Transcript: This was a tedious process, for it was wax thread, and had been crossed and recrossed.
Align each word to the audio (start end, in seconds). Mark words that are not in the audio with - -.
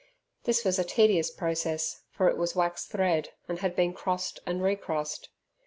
This 0.45 0.65
was 0.65 0.79
a 0.79 0.83
tedious 0.83 1.29
process, 1.29 2.01
for 2.09 2.27
it 2.27 2.35
was 2.35 2.55
wax 2.55 2.85
thread, 2.87 3.33
and 3.47 3.59
had 3.59 3.75
been 3.75 3.93
crossed 3.93 4.39
and 4.47 4.63
recrossed. 4.63 5.29